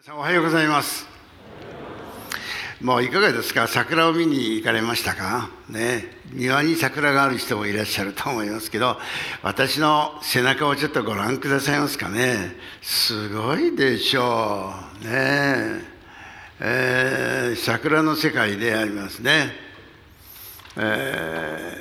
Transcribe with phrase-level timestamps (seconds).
[0.00, 1.08] 皆さんおはようございます。
[2.80, 3.66] もういかがですか？
[3.66, 5.50] 桜を見に行かれましたか？
[5.68, 6.04] ね。
[6.32, 8.96] 庭に桜がある人もいらっしゃると思いますけど
[9.42, 12.52] 私の背中をちょっとご覧くださいますかね？
[12.80, 14.72] すごいでしょ
[15.02, 15.04] う。
[15.04, 15.82] ね。
[16.60, 19.50] えー、桜の世界でありますね、
[20.76, 21.76] え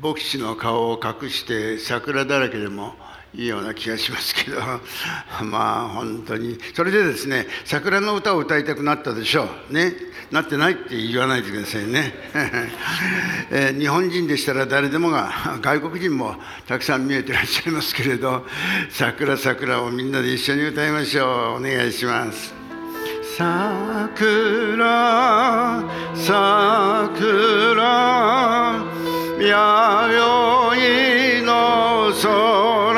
[0.00, 2.94] ー、牧師の顔を隠して桜だらけでも
[3.34, 4.60] いいような気がしますけど。
[5.44, 6.58] まあ本当に。
[6.74, 9.72] それでですね桜の歌を歌いたくなったでしょう。
[9.72, 9.94] ね。
[10.30, 12.14] なってないって言わないでくださいね、
[13.50, 18.46] えー、日本人でしたら誰でもが外国人もたくさん見えてらっしゃいますけれど
[18.90, 21.56] 「桜桜」をみんなで一緒に歌いましょう。
[21.56, 22.54] お願いします。
[23.36, 25.84] 桜
[26.14, 28.84] 桜
[29.40, 32.89] 弥生の空。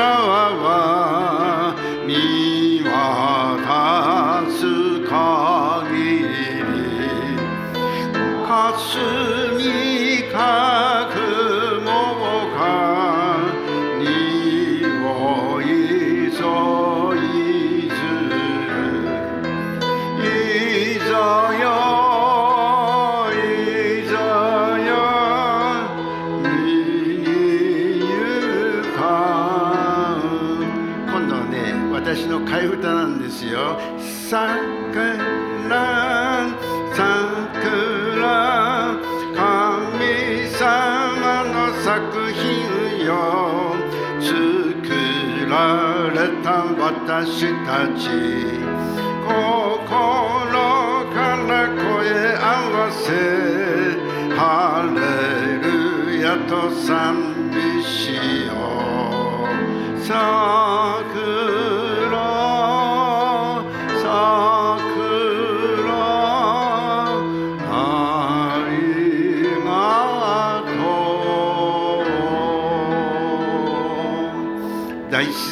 [33.33, 33.79] ですよ。
[34.29, 34.53] 桜
[36.93, 37.09] 桜
[39.35, 39.41] 神
[40.51, 40.61] 様
[41.45, 41.93] の作
[42.33, 43.11] 品よ
[44.21, 44.31] 作
[45.49, 45.53] ら
[46.13, 46.47] れた
[46.79, 48.05] 私たち。
[49.25, 49.33] 心
[51.15, 51.17] か
[51.49, 51.81] ら声
[52.37, 53.07] 合わせ
[54.37, 54.41] ハ
[54.95, 55.01] レ
[55.63, 57.91] ルヤと賛美し
[58.47, 58.73] よう。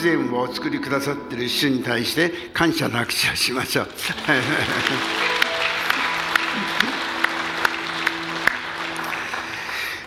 [0.01, 3.89] 自然をお作りくださっている主に対して感謝の握手をしましょう。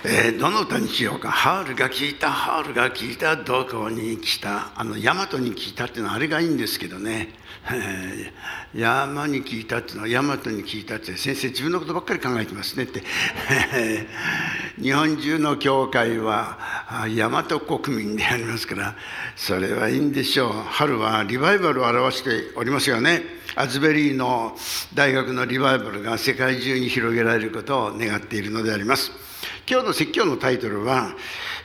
[0.06, 2.32] えーどの歌にしようか「ハールが聞いた。
[2.32, 3.36] ハールが聞いた。
[3.36, 7.36] どこに来た」あの「大和に聞いた」っていうのはあれがいいんですけどね。
[8.74, 11.16] 山に聞いたっていうのは大和に聞いたって。
[11.18, 13.04] 先生自分のことばっかり考えてますねって。
[14.82, 16.58] 日本中の教会は
[17.16, 18.96] 大和国民でありますから
[19.36, 20.52] それはいいんでしょう。
[20.52, 23.22] 春はリバイバルを表しておりますよね。
[23.56, 24.58] アズベリーの
[24.96, 29.12] 大学のリバイバルが世界中に広げられることを願っているのであります。
[29.70, 31.16] 今日の説教のタイトルは、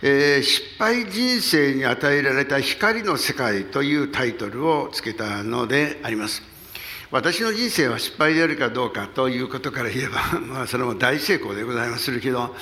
[0.02, 6.57] えー失敗人生に与えられた光の世界」というタイトルをつけたのであります。
[7.10, 12.54] 私の人生は失敗であるかどうかということから言えば、 まあ、それも大成功でございまするけど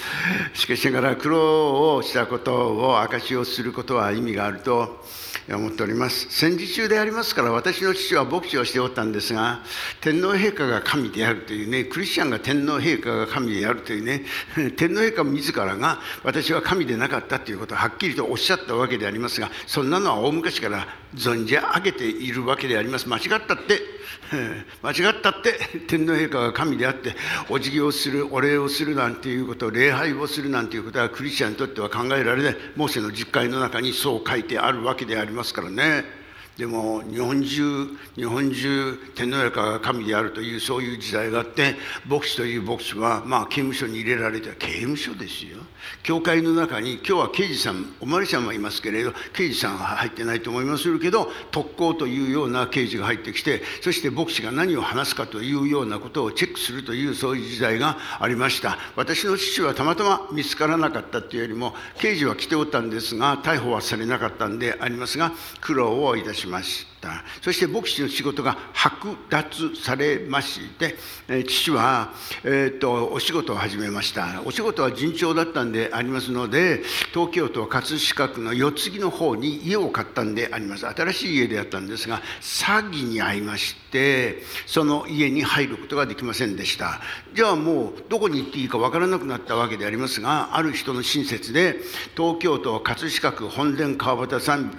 [0.54, 5.04] しかしながら苦労をしたことを証しをすることは意味があると
[5.50, 6.28] 思っております。
[6.30, 9.62] 戦時中でありますから私の父は牧師をしておったんですが
[10.00, 14.24] 天皇陛下が神であるというねクリスチャンが天皇陛下が神であるというね
[14.76, 20.86] 天皇陛下自らが私は神でなかったということをはっきりとおっしゃったわけでありますがそんなのは大昔から
[21.16, 23.08] 存じ上げているわけであります。
[23.08, 23.96] 間違ったって
[24.82, 27.16] 間違ったって 天皇陛下が神であって
[27.48, 32.56] お辞儀をするお礼をするなんていうこと礼拝をするなんていうことはクリスチャンにとっては考えられない。
[32.74, 36.25] モーセの実会の中にそう書いてあるわけでありますからね。
[36.56, 41.74] でも日本中日本中天皇陛下が神であるというそういう時代があって
[42.06, 45.58] 牧師という牧師はまあ刑務所に入れられて刑務所ですよ。
[46.02, 58.78] 教会の中に今日は刑事さんおまわりさんはいますけれど刑事さんは入ってないと思いますけど特攻というような刑事が入ってきてそして牧師が何を話すかというようなことをチェックするというそういう時代がありました。
[58.96, 66.45] 私の父はたまたま見つからなかったというよりも刑事は来ておったんですが逮捕はされなかったんでありますが苦労をいたしました。
[66.46, 66.95] します。
[67.42, 70.96] そして牧師の仕事が剥奪されまして
[71.44, 72.12] 父は、
[72.44, 74.42] えーとお仕事を始めました。
[74.44, 76.82] お仕事は順調だったんでありますので
[77.12, 80.86] 東京都葛飾区の四つ木の方に家を買ったんであります。
[80.86, 87.00] 新しい家であったんですが詐欺に遭いましてその家に入ることができませんでした。
[87.34, 91.76] じゃあもうどこに行っていいかわからなくなったわけでありますがある人の親切で
[92.16, 94.70] 東京都葛飾区本殿川端三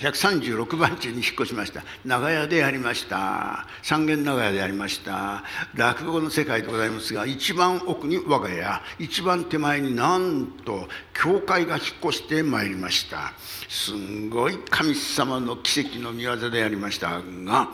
[0.00, 1.69] 136番地に引っ越しました。
[2.04, 3.66] 長屋でありました。
[3.82, 5.44] 三軒長屋でありました。
[5.74, 13.32] 落語の世界でございますが一番奥に我が家一番手前になんと教会が引っ越してまいりました。
[13.68, 17.68] すんごい神様の奇跡の御業でありましたが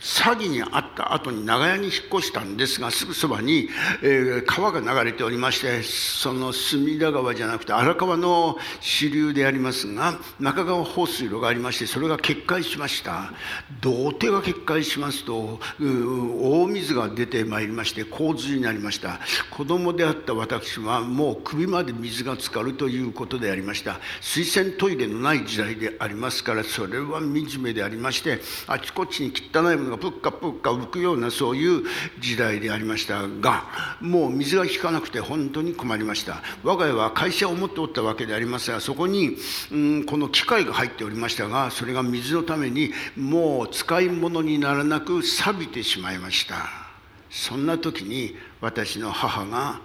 [0.00, 3.68] 詐欺にあった後に長屋に引っ越したんですがすぐそばに、
[4.02, 13.32] えー、川が流れておりましてその隅田川じゃなくて荒川の支流でありますが中川放水路がありましてそれが決壊しました。
[13.80, 19.20] 土手が決壊しますと大水が出てまいりまして洪水になりました。
[19.50, 23.98] 子供であった私はもう首まで水が浸かるということでありました。
[24.20, 31.84] 水洗トイレのない時代でありますからそれは惨めでありましてあちこちに汚いものがぷっかぷっか浮くようなそういう
[32.20, 33.64] 時代でありましたが
[34.00, 36.42] もう水が引かなくて本当に困りました。
[36.62, 39.36] 我が家は会社を持っておったわけでありますがそこに、
[39.72, 46.88] うん、この機械が入っておりましたがそれが水のためにもう使い物にならなく錆びてしまいました。
[47.30, 49.80] そんな時に私の母が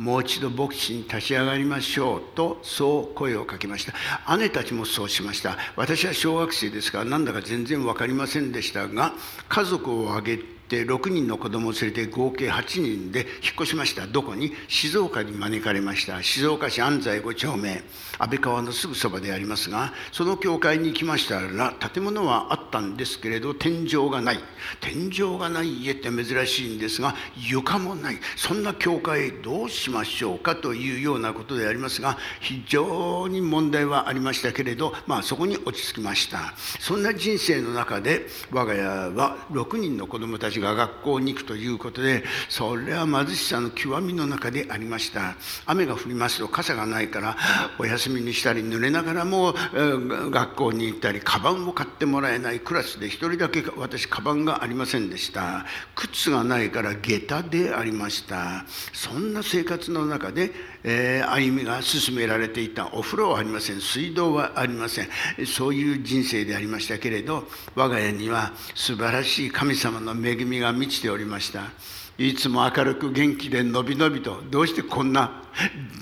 [0.00, 3.92] もう一度牧師に立ち上がりましょうとそう声をかけました。
[4.38, 5.58] 姉たちもそうしました。
[5.76, 9.12] 私は小学生ですからなんだか全然分かりませんでしたが
[9.50, 14.06] 家族を挙げて6人の子供を連れて合計8人で引っ越しました。
[14.06, 14.54] どこに？
[14.68, 16.22] 静岡に招かれました。
[16.22, 17.82] 静岡市安西5丁目。
[18.20, 24.38] 安倍川のすぐそばでありますがその教会に行きましたら建物はあったんですけれど天井がない。
[24.80, 28.18] 天井がない家って珍しいんですが床もない。
[28.36, 36.54] そんな教会どうしましょうかというようなことでありますが非常に問題はありましたけれどまあそこに落ち着きました。
[36.78, 45.36] そんな人生の中で我が家は6人の子供たちが学校に行くということでそれは貧しさの極みの中でありました。
[45.66, 47.36] 雨が降りますと傘がないから
[47.78, 55.66] お休みにしたり濡れながらも学校に行ったりカバンを買ってもらえないクラスで一人だけ私カバンがありませんでした。
[55.94, 58.64] 靴がないから下駄でありました。
[58.92, 60.52] そんな生活の中で、
[60.82, 62.88] えー、歩みが進められていた。
[62.94, 63.80] お風呂はありません。
[63.80, 65.08] 水道はありません。
[65.46, 71.70] そういう人生でありましたけれど我が家には素晴らしい神様の恵みが満ちておりました。
[72.18, 75.42] いつも明るく元気でのびのびとどうしてこんな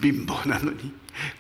[0.03, 0.93] 貧乏なのに。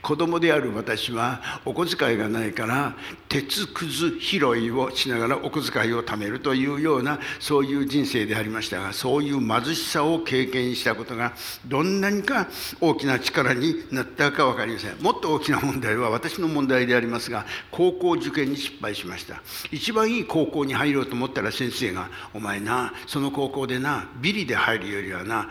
[0.02, 2.96] 子供である私はお小遣いがないから
[3.28, 11.34] 鉄くず拾いをしながらお小遣いを貯めるというようなそういう人生でありましたがそういう貧しさを経験したことが
[11.66, 12.48] どんなにか
[12.80, 14.96] 大きな力になったか分かりません。
[15.00, 19.42] もっと大きな問題は私の問題でありますが高校受験に失敗しました。
[19.70, 25.48] 一番いい高校に入ろうと思ったら先生が「お前なその高校でなビリで入るよりはな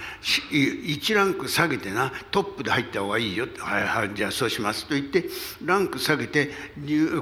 [0.51, 5.25] 1ランク下げてなトップで入った方がいいよ」はいはいじゃあそうしますと言って
[5.63, 6.49] ランク下げて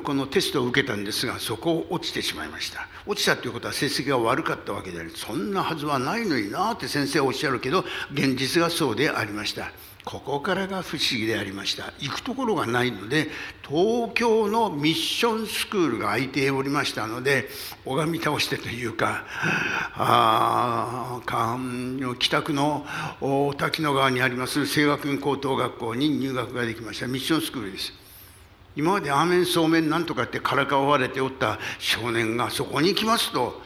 [0.04, 2.88] このテストを受けたんですがそこを落ちてしまいました。
[3.06, 7.84] 落ちたということは成績が悪かったわけでありそんなはずはないのになって先生はおっしゃるけど
[8.14, 9.72] 現実がそうでありました。
[10.06, 11.92] ここからが不思議でありました。
[12.00, 13.28] 行くところがないので
[13.68, 17.50] 東京のミッションスクールが空いておりましたので
[17.86, 19.24] 拝み倒してというか
[19.96, 21.20] あ
[22.20, 22.86] 北区の
[23.58, 27.08] 滝野川にあります清学院高等学校に入学ができました。
[27.08, 27.92] ミッションスクールです。
[28.76, 33.65] 今までアーメンそうめんなんとかってからかわれておった少年がそこに来ますと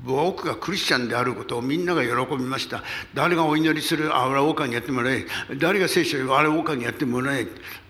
[0.00, 2.82] 僕がクリスチャンであることをみんなが喜びました。
[3.14, 5.26] 誰がお祈りするあれ王にやってもらえ。
[5.58, 7.46] 誰が聖書をあれ王にやってもらえ。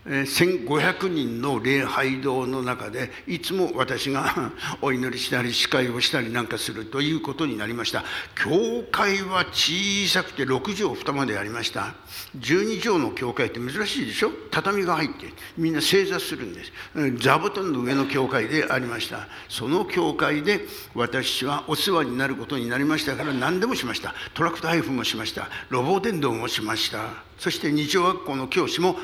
[0.08, 8.04] 1500人の礼拝堂の中でいつも私が お祈りしたり司会をしたりなんかするということになりました。
[8.34, 11.94] 教会は小さくて6畳二間でありました。
[12.38, 14.32] 12畳の教会って珍しいでしょ？
[14.50, 16.72] 畳が入ってみんな正座するんです。
[17.18, 19.28] 座布団の上の教会でありました。
[19.48, 24.14] その教会で私はお世話になることになりましたから何でもしました。
[24.32, 25.50] トラクター配布もしました。
[25.68, 27.28] ロボ伝道もしました。
[27.38, 28.98] そして日曜学校の教師も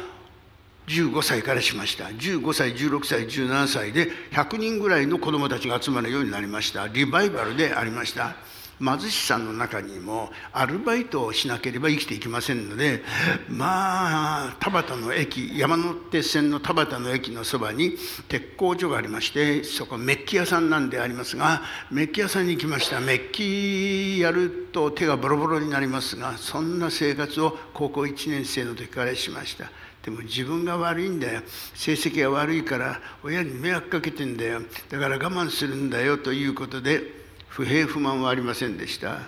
[0.86, 2.04] 15歳からしました。
[2.04, 6.86] 15歳16歳17歳で100人ぐらいの子どもたちが集まるようになりました。
[6.88, 8.36] リバイバルでありました。
[8.80, 13.02] 貧しさの中にもアルバイトをしなければ生きていきませんので
[13.48, 15.76] まあ田端の駅山
[16.10, 17.96] 手線の田端の駅のそばに
[18.28, 23.00] 鉄工所がありましてそこメッキ屋さんなんでありますがメッキ屋さんに行きました。
[23.00, 29.70] メッキやると手がボロボロになりますがそんな生活を高校1年生の時からしました。
[30.02, 31.42] でも自分が悪いんだよ。
[31.74, 34.60] 成績が悪いから親に迷惑かけてんだよ。
[34.90, 37.23] だから我慢するんだよということで
[37.54, 39.20] 不平不満はありませんでした。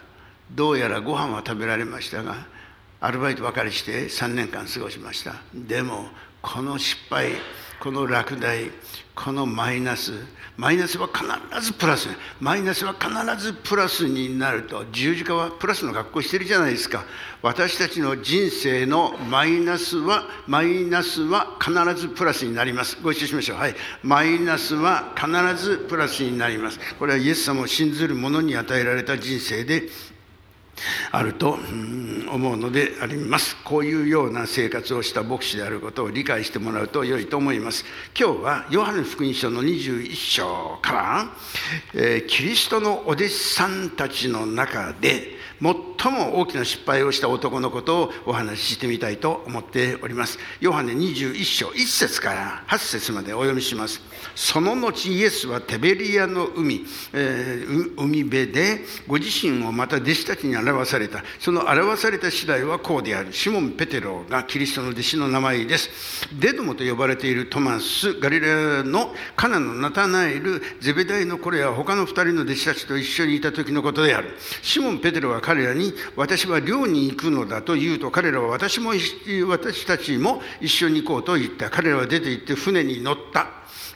[0.51, 2.49] どうやらご飯は食べられましたが
[3.01, 5.37] アルバイトばかりして3年間過ごしました。
[5.55, 6.09] でも
[6.43, 7.35] この失敗
[7.81, 8.71] この落第
[9.15, 10.13] このマイナス
[10.57, 11.27] マイナスは必
[11.61, 12.09] ずプラス
[12.41, 13.11] マイナスは必
[13.43, 17.05] ずプラスになると十字架はプラスの格好してるじゃないですか。
[17.43, 22.99] 私たちの人生のマイナスはマイナスは必ずプラスになります。
[23.03, 23.59] ご一緒しましょう。
[23.59, 23.75] はい。
[24.03, 25.29] マイナスは必
[25.63, 26.81] ずプラスになります。
[26.99, 29.89] これはイエス様を信ずる者に与えられた人生で
[31.11, 31.59] あると
[32.31, 33.57] 思うのであります。
[33.65, 37.85] こういうような生活をした牧師であることを理解してもらうと良いと思います。
[38.19, 41.27] 今日はヨハネ福音書の21章から、
[41.95, 50.39] えー、キリストのお弟子さんたちの中で最も大きな失敗をした男のことをお話ししてみたいと思っております。
[50.61, 54.01] ヨハネ21章1節から8節までお読みします。
[54.35, 61.23] その後イエスはテベリアの海、えー、海辺でご自身をまた弟子たちに表された。
[61.39, 63.33] その表された次第はこうである。
[63.33, 65.91] シモン・ペテロがキリストの弟子の名前です。
[66.39, 74.37] デドモと呼ばれているトマス、ガリラのカナのナタナエル、ゼベダイのコレや他の二人の弟子たちと一緒にいた時のことである。
[74.63, 78.91] シモン・ペテロは彼らに私は寮に行くのだと言うと彼らは私も
[79.47, 81.71] 私たちも一緒に行こうと言った。
[81.71, 83.47] 彼らは出て行って船に乗った。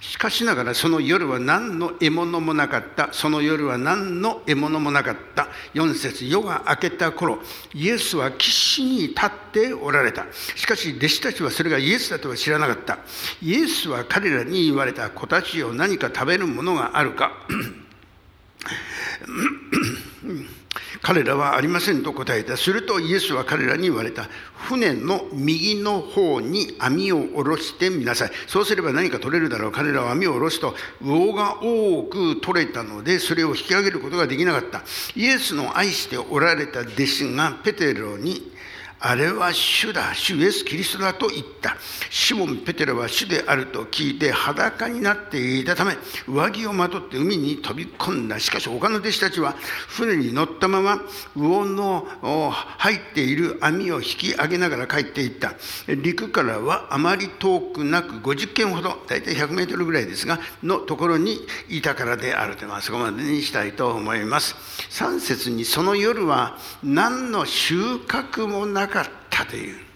[0.01, 3.13] しかしながらその夜は何の獲物もなかった。
[3.13, 5.49] その夜は何の獲物もなかった。
[5.75, 7.41] 4節夜が明けた頃
[7.75, 10.27] イエスは岸に立っておられた。
[10.55, 13.01] しかし弟子たちはそれがイエスだとは知らなかった。
[13.43, 15.11] イエスは彼らに言われた。
[15.11, 17.33] 子たちよ何か食べるものがあるか。
[21.03, 22.57] 彼らはありませんと答えた。
[22.57, 24.29] するとイエスは彼らに言われた。
[24.55, 28.31] 船の右の方に網を下ろしてみなさい。
[28.47, 29.73] そうすれば何か取れるだろう。
[29.73, 34.83] 彼らは網を下ろすと、魚が多く取れたので、それを引き上げることができなかった。
[35.17, 38.53] イエスの愛しておられた弟子がペテロに
[39.03, 41.75] あれは主だ、主イエス・キリストだと言った。
[42.11, 45.97] シモン・ペテロは主であると聞いて裸になっていたため、
[46.29, 48.39] 上着をまとって海に飛び込んだ。
[48.39, 49.55] しかし他の弟子たちは
[49.89, 51.01] 船に乗ったまま、
[51.35, 52.07] 魚の
[52.51, 55.55] 入っている網を引き上げながら帰っていった。
[55.89, 61.41] 陸からはあまり遠くなく50軒ほど、大体100メートルぐらいですが、のところに
[61.71, 64.57] いたからであると、まあ、そこまでにしたいと思います。
[64.91, 69.91] 3節にその夜は何の収穫もなくかったという。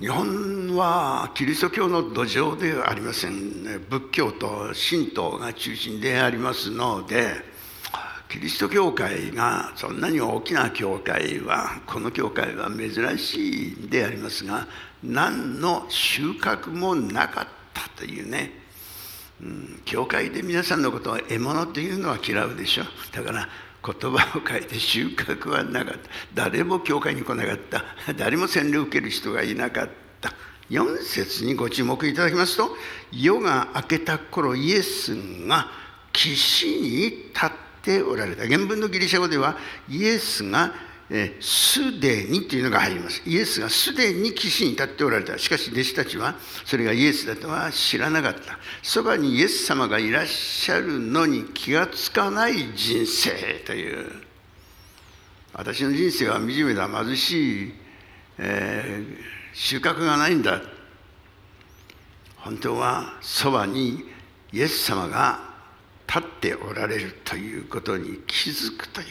[0.00, 7.34] 日本はキリスト教の土壌ではありません、仏教と神道が中心でありますので
[8.30, 14.66] キリスト教会がそんなに大きな教会はこの教会は珍しいでありますが
[15.02, 18.52] 何の収穫もなかったというね、
[19.42, 22.84] うん、教会で皆さんのことを獲物というのは嫌うでしょ。
[23.12, 23.48] だから
[23.84, 26.00] 言葉を変えて収穫はなかった。
[26.34, 27.84] 誰も教会に来なかった。
[28.14, 29.88] 誰も洗礼を受ける人がいなかっ
[30.20, 30.32] た。
[30.68, 32.76] 4節にご注目いただきますと
[33.10, 35.66] 夜が明けた頃イエスが
[36.12, 37.00] 岸に
[37.34, 37.50] 立っ
[37.82, 38.46] ておられた。
[38.46, 39.56] 原文のギリシャ語では
[39.88, 40.72] イエスが
[41.40, 43.20] すでにというのが入ります。
[43.26, 45.36] イエスがすでに岸に立っておられた。
[45.38, 48.58] しかし弟子たちはそれがイエスだとは知らなかった。
[48.80, 53.30] そばにイエス様がいらっしゃるのに気がつかない人生
[53.66, 54.22] という。
[55.52, 57.74] 私の人生は惨めだ、貧しい、
[58.38, 59.16] えー、
[59.52, 60.62] 収穫がないんだ。
[62.36, 64.04] 本当はそばに
[64.52, 65.40] イエス様が
[66.06, 69.06] 立っておられるということに気づくという。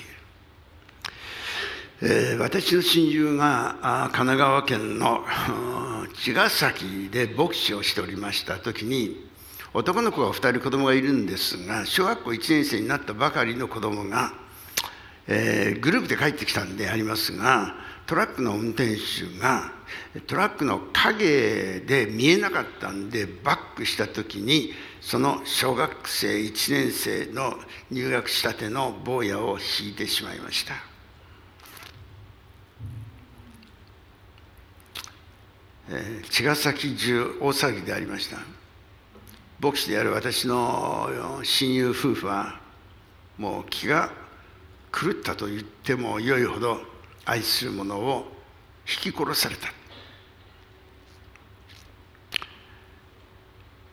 [2.02, 5.26] えー、私の親友が神奈川県の
[6.16, 9.28] 茅ヶ崎で牧師をしておりました時に
[9.74, 14.34] 男の子が2人子供がいるんですが小学校1年生になったばかりの子供が、
[15.28, 17.76] えー、グループで帰ってきたんでありますが
[18.06, 19.74] トラックの運転手が
[20.26, 27.60] トラックの影で見えなかったんでバックした時にその小学生1年生の
[27.92, 30.89] 入学したての坊やを引いてしまいました。
[35.92, 38.38] え茅ヶ崎中大騒ぎでありました。
[39.60, 41.10] 牧師である私の
[41.44, 42.60] 親友夫婦は
[43.38, 44.12] もう気が
[44.94, 46.80] 狂ったと言ってもよいほど
[47.26, 48.32] 愛する者を
[48.88, 49.68] 引き殺された。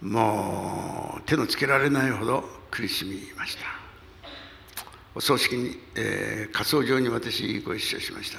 [0.02, 3.64] もう手のつけられないほど苦しみました。
[5.14, 8.38] お葬式に、えー、火葬場に私ご一緒しました。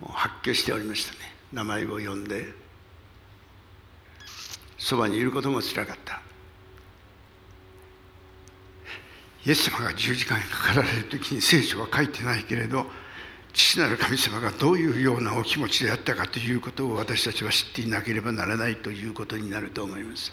[0.00, 1.37] もう発狂しておりましたね。
[1.52, 2.46] 名前を呼んで
[4.78, 6.20] そばにいることもつらかった。
[9.46, 12.86] イエス様が十字架にかかられる時に聖書は書いてないけれど
[13.54, 20.32] 父なる神様がどういうようなお気持ちであったかということを私たちは知っていなければならないということになると思います。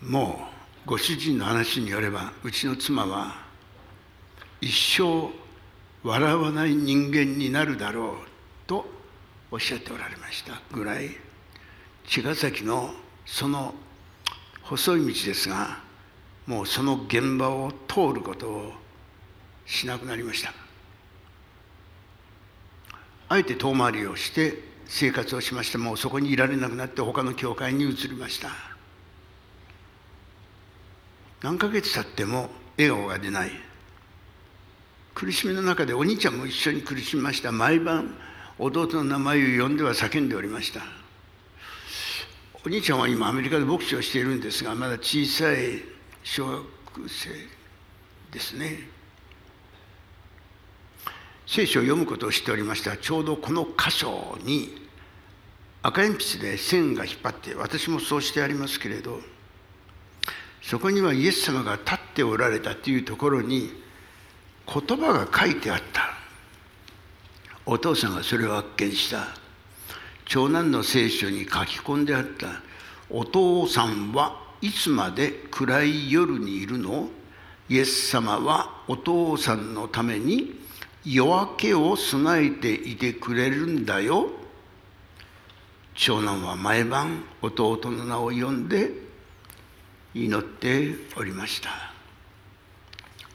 [0.00, 0.48] も
[0.86, 3.36] うご主人の話によればうちの妻は
[4.60, 5.32] 一生
[6.04, 8.16] 笑わない人間になるだろう
[8.66, 8.86] と
[9.50, 10.60] おっしゃっておられました。
[10.70, 11.10] ぐらい
[12.06, 12.94] 茅ヶ崎の
[13.24, 13.74] その
[14.62, 15.80] 細い道ですが
[16.46, 18.72] もうその現場を通ることを
[19.64, 20.52] しなくなりました。
[23.30, 25.78] あえて遠回りをして生活をしました。
[25.78, 28.50] もうそこにいられなくなって他の教会に移りました。
[31.40, 33.50] 何ヶ月経っても笑顔が出ない。
[35.14, 37.52] 苦しみの中でお兄ちゃんも一緒に苦しみました。
[37.52, 38.14] 毎晩
[38.58, 40.82] 弟の名前を呼んでは叫んでおりました。
[42.64, 45.82] お兄ちゃんは今アメリカで牧師をしているんですがまだ小さい
[46.22, 46.64] 小学
[47.08, 47.30] 生
[48.32, 48.88] ですね。
[51.46, 52.96] 聖書を読むことを知っておりました。
[52.96, 54.84] ちょうどこの箇所に
[55.82, 59.20] 赤鉛筆で線が引っ張って私もそうしてありますけれど
[60.62, 63.83] そこにはイエス様が立っておられたというところに
[64.66, 66.10] 言葉が書いてあった。
[67.66, 69.28] お父さんがそれを発見した。
[70.26, 72.60] 長男の聖書に書き込んであった。
[73.10, 77.08] お父さんはいつまで暗い夜にいるの？
[77.68, 80.60] イエス様はお父さんのために
[81.04, 84.30] 夜明けを備えていてくれるんだよ。
[85.94, 88.90] 長男は毎晩弟の名を呼んで
[90.14, 91.93] 祈っておりました。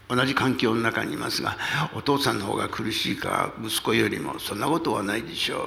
[0.10, 1.56] 同じ環境の中にいますが
[1.94, 5.60] お父さんの方が苦しいか息子よりもそんなことはないでしょう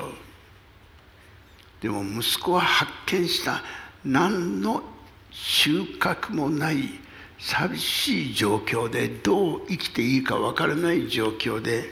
[1.81, 3.63] でも息子は発見した
[4.05, 4.83] 何の
[5.31, 6.77] 収穫もない
[7.39, 11.91] 寂しい状況でどう生きていいかわからない状況で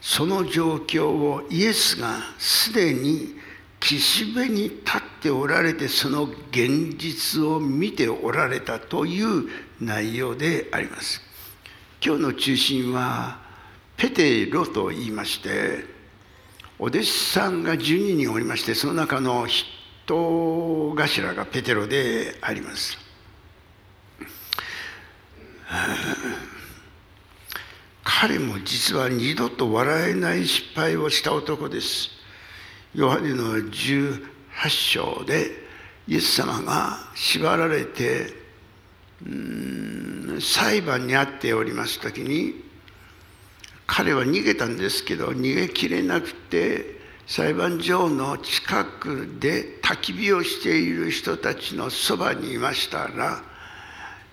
[0.00, 3.36] その状況をイエスがすでに
[3.80, 9.48] 岸辺に立っておられてその現実を見ておられたという
[9.80, 11.25] 内容であります。
[12.04, 13.38] 今日の中心は
[13.96, 15.84] ペテロと言いまして
[16.78, 22.98] お弟子さんが12人おりましてその中の人頭がペテロであります。
[28.04, 32.10] 彼も実は二度と笑えない失敗をした男です。
[32.94, 34.20] ヨハネの18
[34.68, 35.50] 章で
[36.06, 38.32] イエス様が縛られて
[39.26, 39.55] うん
[40.40, 42.64] 裁判に遭っております時に
[43.86, 46.96] 彼は逃げたんですけど逃げきれなくて
[47.26, 53.42] 裁判所の近くで焚き火をしている人たちのそばにいましたら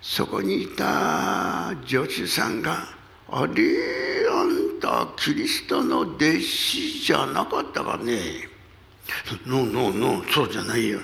[0.02, 2.88] そこにいた女中さんが
[3.30, 8.50] 「あれあんたキリストの弟子じゃなかったかね?
[9.46, 11.00] 」「ノーノーノーそうじゃないよ」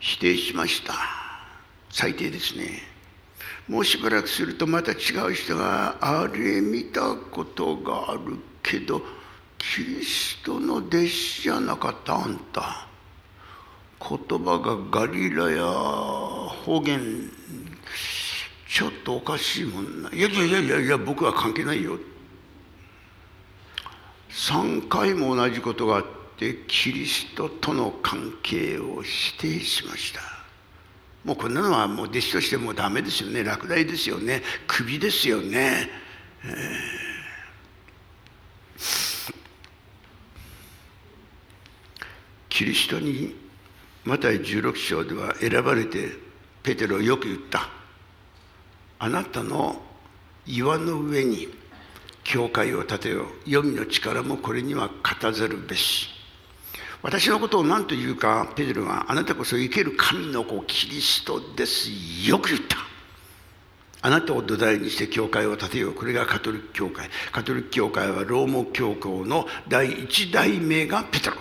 [0.00, 0.94] 否定しました。
[1.90, 2.93] 最低ですね。
[3.68, 4.94] もうしばらくするとまた違
[5.30, 9.02] う人が「あれ見たことがあるけど
[9.58, 12.86] キリストの弟子じゃなかったあんた」
[14.06, 17.30] 言葉がガリラや方言。
[18.68, 20.10] ちょっとおかしいもんな。
[20.10, 21.96] いやいやいやいやいや僕は関係ないよ。
[24.30, 26.04] 3回も同じことがあっ
[26.36, 30.33] てキリストとの関係を否定しました。
[31.24, 33.42] もうこんなのはもう弟子としてもダメですよね。
[33.42, 34.42] 落第ですよね。
[34.66, 35.88] クビですよね、
[36.44, 39.34] えー、
[42.50, 43.34] キリストに
[44.04, 46.10] マタイ16章では選ばれて
[46.62, 47.70] ペテロよく言った。
[48.98, 49.82] あなたの
[50.46, 51.48] 岩の上に
[52.22, 53.44] 教会を建てよう。
[53.44, 56.13] 黄泉の力もこれには勝たざるべし。
[57.04, 61.90] 私のことを何と言うかペテロがあなたこそ生ける神の子キリストです
[62.26, 62.78] よく言った。
[64.00, 65.92] あなたを土台にして教会を建てよう。
[65.92, 67.10] これがカトリック教会。
[67.30, 71.36] カトリック教会はローマ教皇の第一代目がペテロ。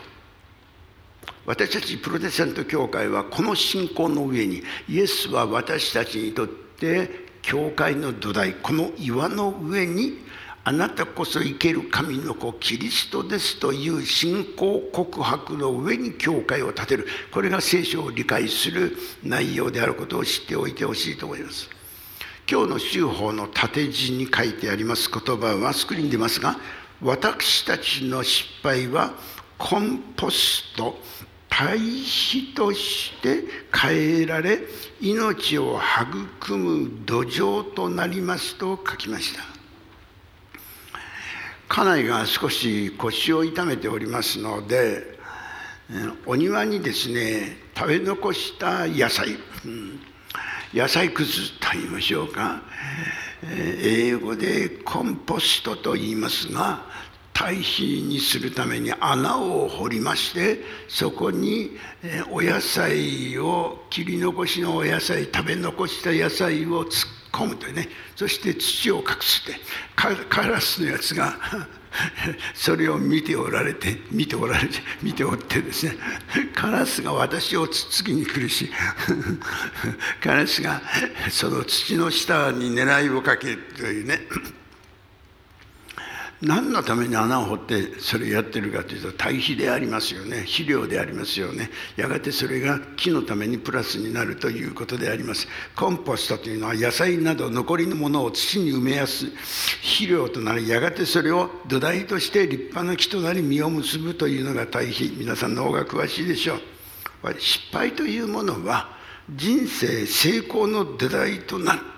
[1.46, 7.10] 私たちプロテスタント教会はこの信仰の上にイエスは私たちにとって
[7.42, 8.56] 教会の土台。
[8.56, 10.18] この岩の上に
[10.66, 17.08] あなたこそ生ける神の子キリストですという信仰告白の上に教会を建てる。
[17.32, 21.70] これが聖書を理解する内容であることを知っておいてほしいと思います。
[22.50, 26.58] 今日の修法の縦字に書いてあります言葉はスクリーン出ますが
[27.02, 29.14] 私たちの失敗は
[29.58, 30.98] コンポスト
[31.50, 34.60] 対比として変えられ
[35.00, 35.80] 命を
[36.42, 39.53] 育む土壌となりますと書きました。
[41.74, 45.18] 家内が少し腰を痛めておりますので
[46.28, 49.30] お庭にですね食べ残した野菜、
[49.66, 50.00] うん、
[50.72, 52.62] 野菜くずと言いましょうか
[53.82, 56.86] 英語でコンポストと言いますが
[57.34, 61.72] 堆肥にするために穴を掘りましてそこに
[62.30, 67.90] お野菜を切り残しのお野菜食べ残した野菜を突っ込むというね。
[68.16, 69.60] そして土を隠して
[69.96, 71.38] カラスのやつが
[72.54, 75.98] それを見ておられて見ておられて見ておってですね。
[76.56, 78.72] カラスが私をつっつきに来るし
[80.22, 80.82] カラスが
[81.30, 84.22] その土の下に狙いをかけるというね。
[86.44, 90.42] 何のために穴を掘ってそれやってるかというと堆肥でありますよね。
[90.42, 91.70] 肥料でありますよね。
[91.96, 95.48] やがてそれが木のためにプラスになるということであります。
[95.74, 99.28] コンポストというのは野菜など残りのものを土に埋めやす
[99.82, 106.60] 肥料となりやがてそれを土台として立派な木となり実を結ぶというのが堆肥皆さんの方が詳しいでしょう。
[107.40, 108.98] 失敗というものは
[109.34, 111.93] 人生成功の土台となる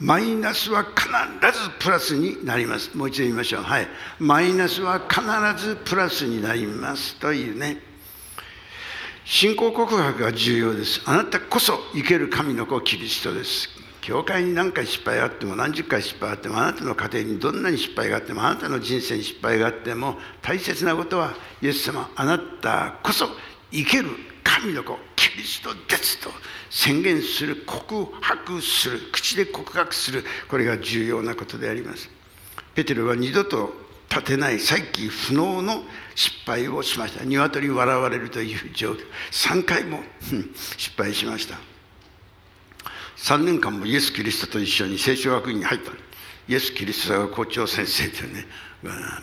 [0.00, 2.96] マイナスは必ずプラスになります。
[2.96, 3.62] もう一度言いましょう。
[3.62, 3.88] はい。
[4.18, 5.22] マイナスは必
[5.66, 7.78] ずプラスになりますというね。
[9.24, 11.00] 信仰告白が重要です。
[11.06, 13.68] あなたこそ生ける神の子キリストです。
[14.04, 23.26] 教会に何回失敗があっても何十回失敗があってもあなたの家庭にどんなに失敗があってもあなたの人生に失敗があっても大切なことはイエス様あなたこそ
[23.70, 24.10] 生ける
[24.42, 24.98] 神の子
[25.34, 26.30] キリストですと
[26.70, 32.08] 宣言する告白する口で告白するこれが重要なことであります。
[32.74, 33.74] ペテロは二度と
[34.08, 35.82] 立てない再起不能の
[36.14, 37.24] 失敗をしました。
[37.24, 38.98] 鶏笑われるという状況。
[39.32, 40.00] 3回も
[40.76, 41.58] 失敗しました。
[43.16, 45.90] 3年間もイエス・キリストと一緒に聖書学院に入った。
[46.46, 48.46] イエス・キリストが校長先生でね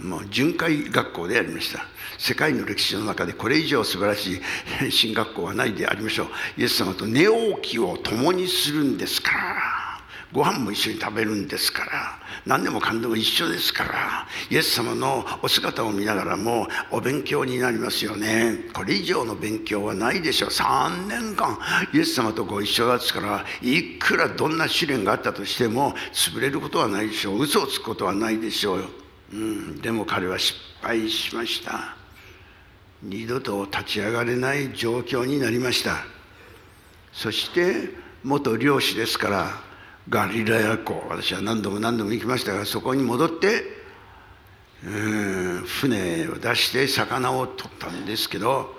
[0.02, 1.86] もう巡回学校でありました。
[2.17, 4.41] 世界の歴史の中でこれ以上素晴らし
[4.88, 6.28] い進学校はないでありましょう。
[6.58, 7.26] イエス様と寝
[7.62, 9.82] 起きを共にするんですから。
[10.32, 11.91] ご飯も一緒に食べるんですから。
[12.45, 14.28] 何でもかんでも一緒ですから。
[14.50, 18.69] イエス様のお姿を見ながらもお勉強になりますよね。
[18.74, 20.50] これ以上の勉強はないでしょう。
[20.50, 21.60] 3年間
[21.93, 27.41] イエス様とご一緒ですからいくらどんな試練があったとしても潰れることはないでしょう。
[27.41, 28.80] 嘘をつくことはないでしょう。
[28.80, 29.00] よ
[29.31, 31.95] うん、でも彼は失敗しました。
[33.01, 36.05] 二度と立ち上がれない状況になりました。
[37.13, 37.89] そして
[38.23, 39.51] 元漁師ですから
[40.09, 43.63] ガリラヤ湖私は何度も何度も行きましたがそこに戻って
[44.83, 48.75] うん船を出して魚を取ったんですけど、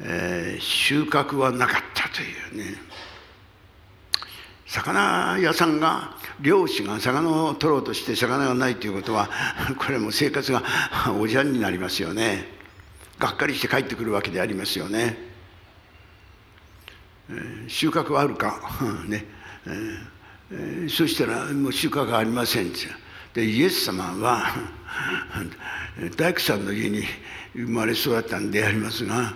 [0.00, 2.74] えー、収穫はなかったというね。
[4.66, 9.30] 魚屋さんが漁師が魚を取ろうとして魚がないということは
[9.78, 10.62] これも生活が
[11.18, 12.56] おじゃんになりますよね。
[13.18, 15.16] がっかりして帰ってくるわけでありますよね、
[17.30, 18.60] えー、収穫はあるか？
[19.08, 19.24] ね、
[20.50, 22.72] えー、そしたらもう収穫がありません
[23.32, 24.54] でイエス様は
[26.16, 27.04] 大工さんの家に
[27.54, 29.32] 生まれ育ったんでありますが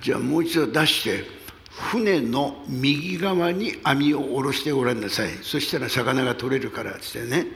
[0.00, 1.35] じゃあもう一度出して
[1.76, 5.30] 船の右側に網を下ろしてごらんなさい。
[5.42, 7.46] そしたら魚が取れるからっつってね。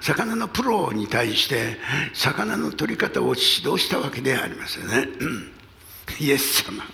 [0.00, 1.76] 魚のプロに対して
[2.14, 5.08] 魚の取り方を指導したわけでありますよね。
[6.20, 6.84] イエス様。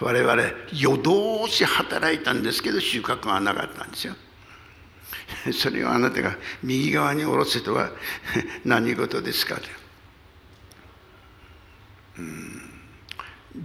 [0.00, 0.42] 我々
[0.72, 4.14] 夜通し働いたんですけど収穫がなかったんですよ。
[5.52, 7.90] それをあなたが右側に下ろせとは
[8.64, 9.62] 何事ですかと。
[12.18, 12.63] うん。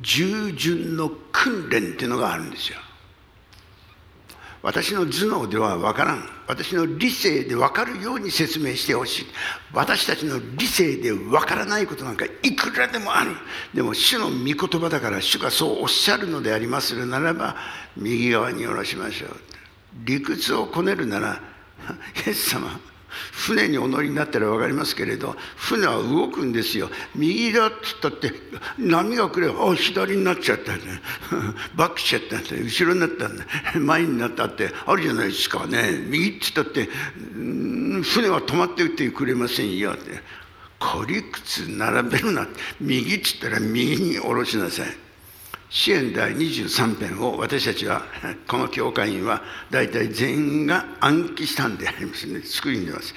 [0.02, 2.78] 従順の訓練っていうのがあるんですよ。
[4.62, 6.30] 私の頭脳では分からん。
[6.48, 9.26] 私の理性で分かるように説明してほしい。
[9.74, 13.32] 私たちの理性で分からないことなんかいくらでもある。
[13.74, 17.56] でも主の御言葉だから主がそうおっしゃるのでありまするならば
[17.96, 19.30] 右側に下ろしましょう
[20.04, 21.42] 理屈をこねるなら
[22.26, 22.80] イエス様
[23.32, 26.90] 船にお乗りになったら分かりますけれど船は動くんですよ。
[27.16, 28.32] 右だっつったって
[28.78, 30.80] 波が来ればあ左になっちゃったね。
[31.76, 33.46] バックしちゃったんで後ろになったんだ。
[33.80, 36.04] 前になったってあるじゃないですかね。
[36.08, 36.90] 右っつったって
[38.04, 39.94] 船は止まってってくれませんよ。
[39.94, 40.22] って
[40.80, 42.48] 孤立並べるな
[42.80, 45.09] 右っつったら右に下ろしなさい。
[45.70, 48.04] 支援第23編を私たちは
[48.48, 52.42] この教会員は大体全員が暗記したんでありますね。
[52.42, 53.14] 作りに出ます。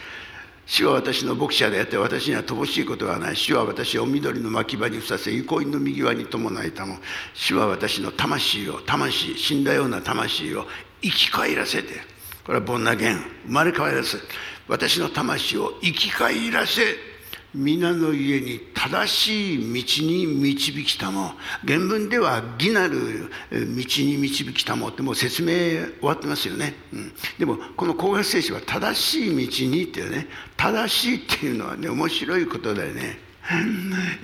[0.66, 3.36] 主は私の牧者であって私には乏しいことはない。
[3.36, 6.98] 主は私を緑の牧場にふさせ憩いの右側に伴いたも
[7.34, 10.68] 主は私の魂を魂死んだような魂を
[11.00, 12.00] 生き返らせて。
[12.44, 14.18] これはボンナゲン生まれ変わらせ。
[14.68, 17.11] 私の魂を生き返らせ。
[17.54, 21.32] 皆の家に正しい道に導きたも
[21.66, 33.18] 原文では義なる道に導きたもってもう説明終わってますよね、うん、でもこの高学聖書は正しい道にっていうね正しいっていうのはね面白いことだよね。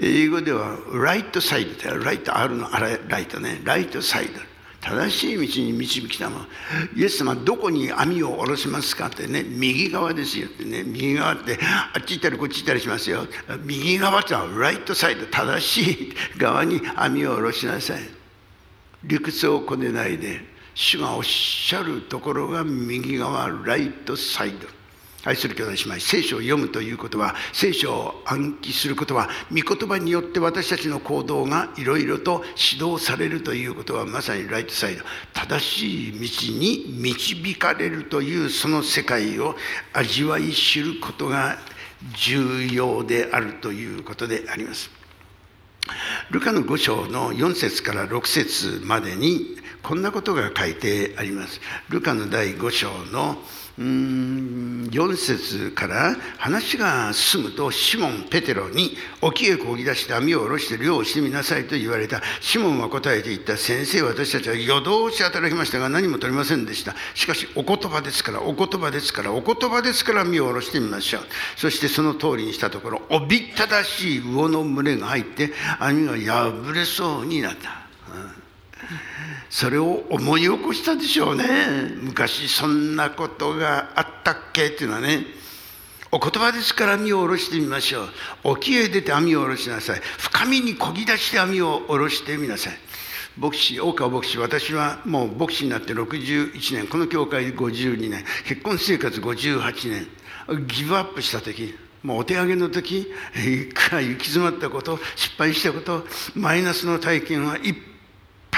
[0.01, 3.61] 英語ではライトサイドってライトあるのライトね。
[3.65, 4.48] ライトサイド。
[4.81, 6.39] 正しい道に導きたも
[6.95, 9.43] イエス様どこに網を下ろしますかってね。
[9.43, 10.85] 右側ですよってね。
[10.85, 11.59] 右側って
[11.95, 13.27] あっち行ったりこっち行ったりしますよ。
[13.65, 15.27] 右側ってはライトサイド。
[15.27, 18.03] 正しい側に網を下ろしなさい。
[19.05, 20.41] 理屈をこねないで
[20.75, 24.78] 主がおっしゃるところが右側ライトサイド。
[25.29, 36.19] 愛する兄弟姉妹聖書を読むということは聖書を暗記することは御言葉によって私たちの行動がいろいろと指導されるということはまさにライトサイド正しい道
[36.59, 39.55] に導かれるというその世界を
[39.93, 41.59] 味わい知ることが
[42.15, 44.91] 重要であるということであります。
[46.31, 51.61] ルカの5章の4節から6節までにこんなことが書いてあります。
[51.89, 53.37] ルカの第5章の
[53.79, 62.21] うん4節から話が進むとシモン・ペテロに沖へこぎ出して網を下ろして漁をしてみなさいと言われた。
[62.41, 66.97] シモンは答えて言った先生私たちは夜通し働きましたが何も取りませんでした。
[67.15, 71.23] しかしお言葉ですからお言葉ですからお言葉ですから網を下ろしてみましょう。
[71.57, 77.88] そしてその通りにしたところおびただしい魚の群れが入って網が破れそうになった、
[79.51, 81.45] それを思い起こしたでしょうね。
[82.03, 85.25] 昔そんなことがあったっけっていうのはね。
[86.11, 88.09] お言葉ですから網を下ろしてみましょう。
[88.45, 90.01] 沖へ出て網を下ろしなさい。
[90.01, 92.73] 深みにこぎ出して網を下ろしてみなさい。
[93.37, 96.87] 牧師大川牧師私はもう牧師になって61年。
[96.87, 98.25] この教会で52年。
[98.47, 100.67] 結婚生活58年。
[100.67, 101.75] ギブアップした時。
[102.03, 103.01] もうお手上げの時。
[103.01, 104.99] いくら行き詰まったこと。
[105.15, 106.07] 失敗したこと。
[106.35, 107.98] マイナスの体験はいっぱい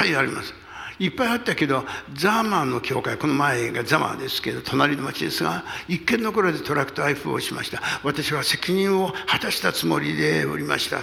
[0.00, 0.54] ぱいあります。
[0.98, 7.80] いっぱいあったけどザーマンの教会この前がザマーですけど隣の町ですが一軒の頃でトラクト配布をしました。
[8.02, 11.00] 私は責任を果たしたつもりでおりました。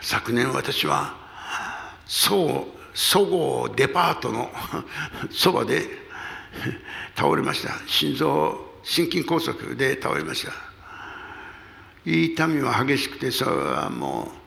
[0.00, 1.16] 昨年私は
[2.06, 2.66] そ
[3.24, 4.50] ごうデパートの
[5.30, 5.88] そばで
[7.16, 7.74] 倒れました。
[7.86, 10.52] 心臓心筋梗塞で倒れました。
[12.04, 14.41] 痛みは激しくてそれはもう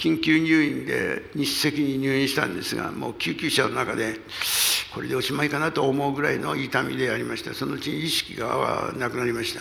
[0.00, 4.18] 緊急入院で日赤に入院したんですがもう救急車の中で
[4.94, 7.52] これでおしまいかなと思うぐらいの痛みでありました。
[7.52, 9.60] そのうち意識がなくなりました。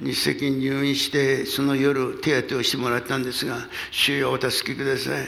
[0.00, 5.26] 日赤に入院してその夜手当てをしてもらったんですが「主よお助けください」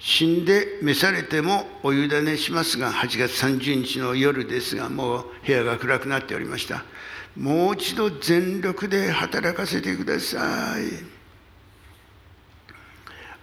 [0.00, 6.84] 死んで召されてもお委ねしますが8月30日の夜ですがもう部屋が暗くなっておりました。
[7.36, 11.11] もう一度全力で働かせてください。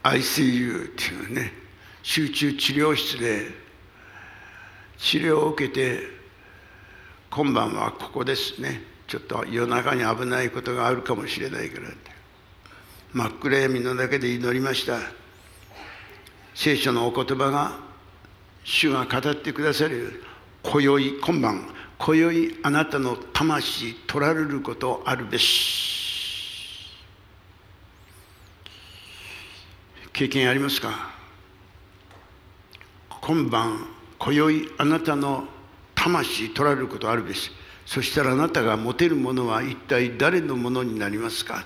[0.04, 1.54] ICU っていうね
[2.04, 3.48] 集中治療室で
[4.98, 6.20] 治療を受けて
[7.30, 8.82] 今晩はここですね。
[9.08, 11.98] ちょっと夜中に危ないことがあるかもしれないからって。
[13.14, 15.00] 真っ暗闇の中で祈りました。
[16.54, 17.78] 聖書のお言葉が
[18.64, 20.24] 主が語ってくださる。
[20.64, 26.09] 今宵今晩今宵あなたの魂取られることあるべし。
[30.20, 31.12] 経験ありますか？
[33.22, 35.46] 今晩今宵あなたの
[35.96, 37.52] 魂取られることあるべし。
[37.86, 41.64] そしたらあなたが持てるものは一体誰のものになりますか？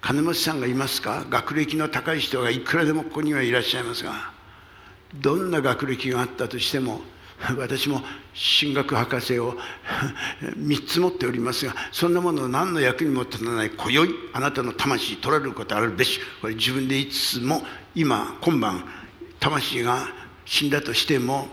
[0.00, 1.26] 金持ちさんがいますか？
[1.30, 4.32] 学歴の高い人がいくらでもここにはいらっしゃいますが
[5.14, 7.02] どんな学歴があったとしても
[7.56, 8.02] 私も
[8.60, 9.56] 神学博士を
[10.42, 18.84] 3つ持っておりますがそんなものを何の役にも立たない今宵あなたの魂取られることあるべしこれ自分で言いつつも今今晩
[19.40, 20.08] 魂が
[20.44, 21.48] 死んだとしても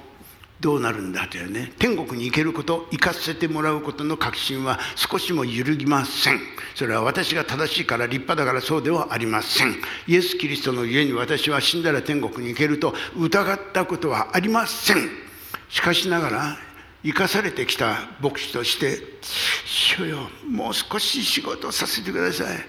[0.59, 6.39] どうなるんだというね天国に行けること行かせてもらうことの確信は少しも揺るぎません。
[6.75, 9.75] それは私が正しいから立派だからそうではありません。
[10.07, 15.24] イエス・キリストの家に私は死んだら天国に行けると疑ったことはありません。
[15.69, 16.57] しかしながら
[17.03, 18.99] 生かされてきた牧師として
[19.65, 22.65] 「主よもう少し仕事をさせてください」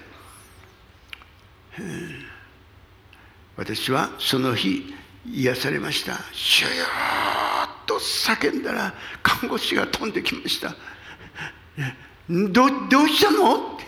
[3.55, 4.93] 私はその日
[5.25, 6.69] 癒されました「主よ」
[7.87, 10.75] と叫んだら看護師が飛んできました。
[12.29, 13.79] どどうしたの？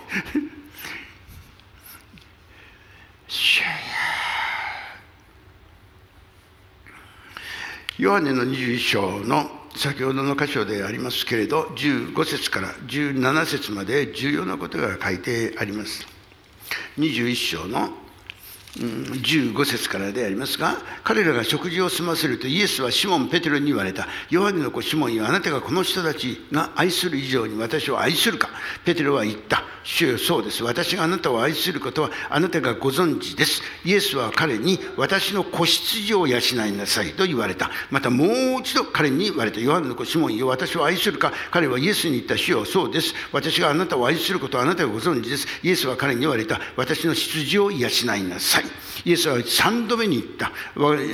[7.99, 16.07] ヨハネの21章の先ほどの箇所でありますけれど15節から17節まで重要なことが書いてあります。
[16.97, 17.89] 21章の
[18.77, 24.07] 15節からでありますが彼らが食事を済ませるとイエスはシモン・ペテロに言われた。
[24.29, 28.49] ヨハネの子シモンよあなたがこの人たちが愛する以上に私を愛するか。
[28.85, 29.63] ペテロは言った。
[29.83, 30.63] 主よそうです。
[30.63, 33.63] 私があなたを愛することはあなたがご存知です。
[33.83, 37.71] イエスは彼に私の子羊を養いなさいと言われた。
[37.89, 39.59] またもう一度彼に言われた。
[39.59, 41.33] ヨハネの子シモンよ私を愛するか。
[41.49, 42.37] 彼はイエスに言った。
[42.37, 43.15] 主よそうです。
[43.31, 45.47] 私があなたを愛することはあなたがご存知です。
[45.63, 46.59] イエスは彼に言われた。
[46.75, 48.58] 私の羊を養いなさい。
[49.05, 50.51] イエスは3度目に言った。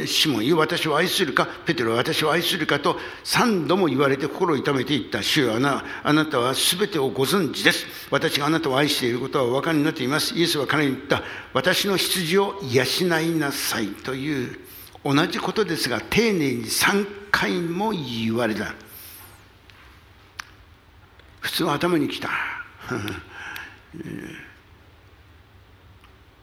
[0.07, 5.21] シモン、私を愛するか、ペテロは私を愛するかと3度も言われて心を痛めていった。
[5.21, 7.85] 主よあなあなたは全てをご存知です。
[8.09, 10.35] 私があなたを愛していることはお分かりになっています。
[10.35, 11.23] イエスは彼に言った。
[11.53, 14.59] 私の羊を養いなさいという
[15.03, 18.73] 同じことですが、丁寧に3回も言われた。
[21.41, 22.29] 普通は頭にきた。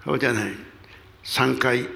[0.05, 0.72] そうじゃない。
[1.25, 1.89] 3回。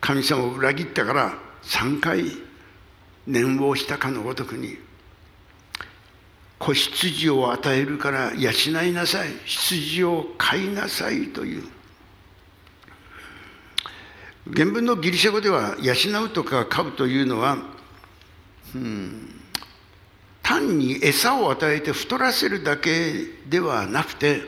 [0.00, 2.24] 神様を裏切ったから3回
[3.26, 4.78] 念をしたかのごとくに
[6.58, 8.50] 子羊を与えるから養
[8.82, 9.28] いなさい。
[9.44, 11.68] 羊を飼いなさいという。
[14.52, 17.58] 原文のギリシャ語では養うとか飼うというのは、
[18.74, 19.40] うん、
[20.42, 23.12] 単に餌を与えて太らせるだけ
[23.48, 24.40] ではなくて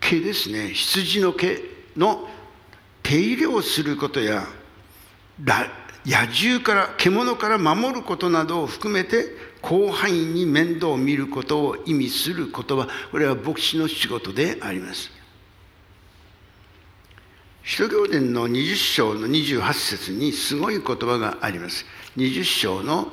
[0.00, 0.70] 毛ですね。
[0.70, 1.73] 羊の毛。
[1.96, 2.28] の
[3.02, 4.46] 手入れをすることや
[6.06, 9.26] 野獣から獣から守ることなどを含めて
[9.62, 15.10] 広範囲に面倒を見ることを意味する言葉これは牧師の仕事であります。
[17.66, 21.86] 使徒行伝の20章の28節にすごい言葉があります。
[22.18, 23.10] 20章の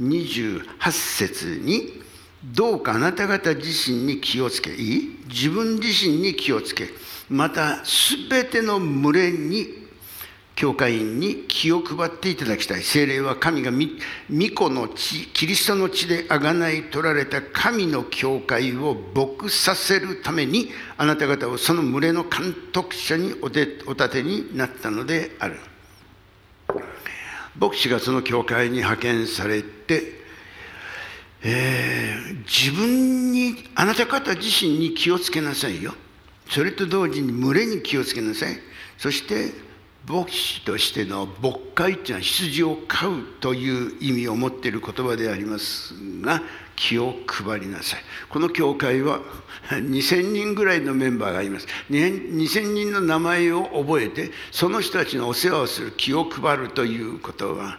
[0.00, 2.00] 28節に
[2.42, 5.18] どうかあなた方自身に気をつけいい？
[5.28, 6.88] 自分自身に気をつけ。
[7.32, 7.78] また
[8.28, 9.82] 全ての群れに
[10.54, 13.78] 教会員に気を配っていただきたい精霊は神が御
[14.54, 20.68] 子の血キリストの血であがない取られた神の教会を牧させるために
[20.98, 25.58] あなた方をその群れの監督者におでお立てになったのである。
[27.58, 30.20] 牧師がその教会に派遣されて
[31.44, 35.94] えー、自分にあなた方自身に気をつけなさいよ。
[36.52, 38.58] それと同時に群れに気をつけなさい。
[38.98, 39.52] そして
[40.06, 46.42] 牧師としての牧会っていうのは羊を飼うという意味を持っている言葉でありますが
[46.76, 48.00] 気を配りなさい。
[48.28, 49.20] この教会は
[49.70, 51.66] 2000人ぐらいのメンバーがいます。
[51.88, 57.78] 2000人の名前を覚えてその人たちのお世話をする気を配るということは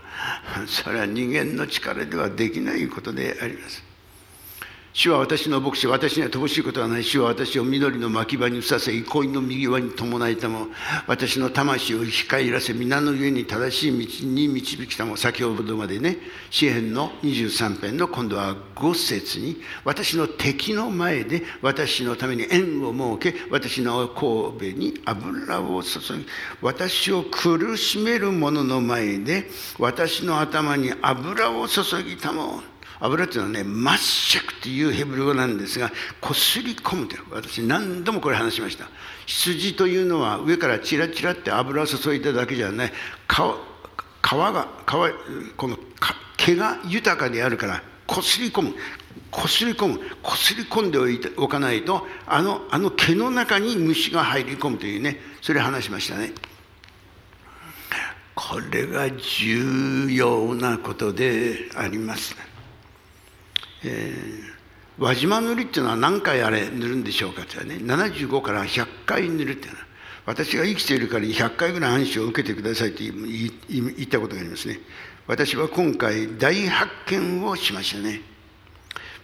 [0.65, 3.92] それは人間の力ではできないことであります。
[4.95, 7.03] 主は私の牧師、私には乏しいことはない。
[7.03, 10.67] 主は私を緑の牧場にふさせ、憩いの右輪に伴いたも、
[11.07, 16.17] 私の魂を控えらせ、皆の上に正しい道に導きたも、先ほどまでね、
[16.51, 26.27] 詩篇の23編の今度は5節に、私の敵の前で私のために縁を設け、私の神戸に油を注ぎ、
[26.61, 32.61] 私を苦しめる者の前で、私の頭に油を注ぎたも、
[33.03, 38.87] 油っていうのはねマッシャクというヘブル語なんですがこすり込むという私何度もこれ話しました。
[39.25, 42.87] 羊というのは上からチラチラって油を注いだだけじゃない。
[42.87, 45.77] 皮皮が皮この
[46.37, 48.73] 毛が豊かであるからこすり込む。
[49.29, 49.99] こすり込む。
[50.21, 56.31] こすり込んでおいておかないとあのあの毛の中に虫が入り込むというねそれ話しましたね。
[58.35, 62.35] これが重要なことであります、
[63.85, 69.85] えー、輪島塗りっていうのは何回あれ塗るんでしょうかってね75から100回塗るっていうのは
[70.25, 74.79] 私が生きているから100回ぐらい暗視を受けてくださいって言ったことがありますね。
[75.27, 78.21] 私は今回大発見をしましたね。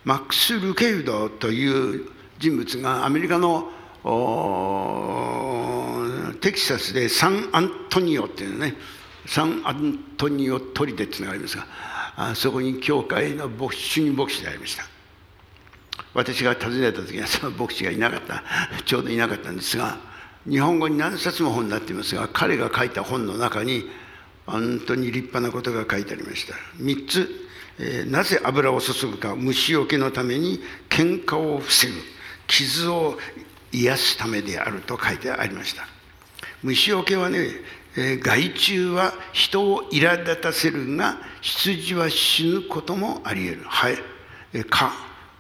[0.04, 3.72] マックス・ルケウドという人物がアメリカの
[6.42, 8.76] テキサスでサンアントニオっていうね。
[9.26, 11.68] サンアントニオ砦っていうのがありますが
[12.22, 14.84] あそこに教会の牧師主任牧師でありました。
[16.14, 18.44] 私が訪ねた時にはその牧師がいなかった。
[18.84, 19.98] ちょうどいなかったんですが
[20.46, 23.90] 日本語に何冊も本になっていますが彼が書いた本の中に
[24.46, 26.56] 本当に立派なことが書いてありました。
[26.84, 27.30] 3つ、
[27.80, 30.60] えー、なぜ油を注ぐか虫除けのために
[30.90, 31.94] 喧嘩を防ぐ
[32.48, 33.18] 傷を
[33.72, 35.88] 癒すためであると書いてありました。
[36.64, 37.48] 虫除けはね、
[38.22, 43.66] 害虫は人を苛立たせるが羊は死ぬこともあり得る。
[43.66, 43.98] はい、
[44.54, 44.92] えー、蚊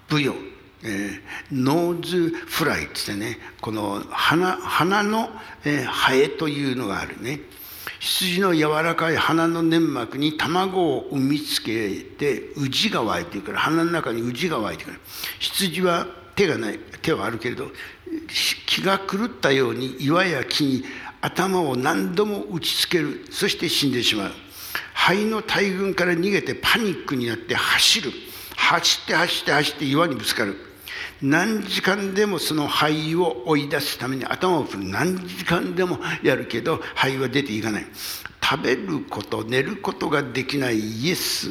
[0.07, 0.33] ブヨ
[0.81, 5.29] えー、 nose fly ってねこの鼻鼻の、
[5.65, 7.41] えー、ハエというのがあるね。
[7.99, 13.57] 羊の柔らかい鼻の粘膜に卵を産みつけてウジが湧いてくる。
[13.57, 14.99] 鼻の中にウジが湧いてくる。
[15.39, 17.67] 羊は手がない手はあるけれど
[18.65, 20.83] 気が狂ったように岩や木に
[21.21, 23.25] 頭を何度も打ちつける。
[23.31, 24.31] そして死んでしまう。
[24.93, 28.11] 肺の大群から逃げてパニックになって走る。
[28.55, 30.55] 走って走って走って岩にぶつかる。
[31.21, 37.85] 何時間でもその肺を追い出すために頭を振る何時間でもやるけど肺は出ていかない。
[38.49, 41.49] 食べること寝ることができないイエス。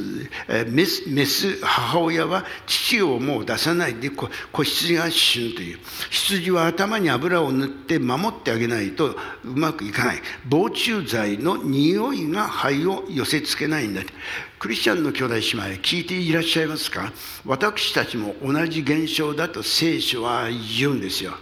[0.66, 4.28] メスメス母親は父をもう出さないで子
[4.64, 5.78] 羊が死ぬという。
[6.10, 10.22] 羊は頭に油を塗って守ってあげないとうまくいかない。
[10.48, 14.02] 防虫剤の匂いが肺を寄せつけないんだ
[14.58, 17.12] クリスチャンの兄弟姉妹聞いていらっしゃいますか？
[17.44, 21.34] 私たちも同じ現象だと聖書は言うんですよ。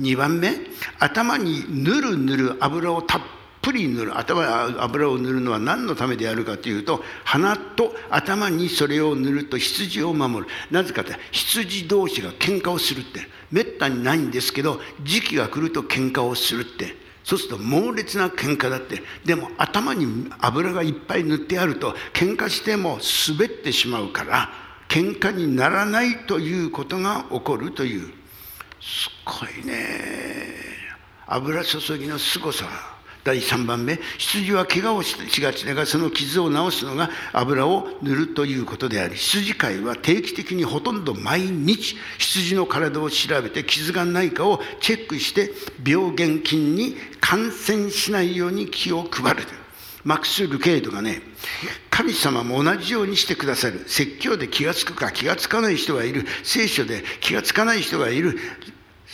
[0.00, 0.50] 2番目
[0.98, 3.20] 頭にぬるぬる油をたっ
[3.64, 10.52] ぷり塗る頭に油を塗るのは何のためであるかというと鼻と頭にそれを塗ると羊を守る。
[10.70, 17.02] なぜかって羊同士が喧嘩をするってめったにないんですけど時期が来ると喧嘩をするって。
[17.24, 19.02] そうすると猛烈な喧嘩だって。
[19.24, 24.50] でも頭に油がいっぱい塗ってあると喧嘩しても滑ってしまうから
[24.90, 28.12] 喧嘩にならないということが起こるという。
[28.82, 30.54] すごいね。
[31.26, 32.93] 油注ぎのすごさ。
[33.24, 45.50] 第3番目羊は怪我をしがちだがその傷を治すのが油を塗るということであり羊飼いは定期的にほとんど毎日羊の体を調べて傷がないかをチェックして
[45.84, 49.42] 病原菌に感染しないように気を配る。
[50.04, 51.22] マックス・ルケイドがね
[51.88, 53.84] 神様も同じようにしてくださる。
[53.86, 56.26] 説教で気が付くか気が付かない人がいる。
[56.42, 58.38] 聖書で気が付かない人がいる。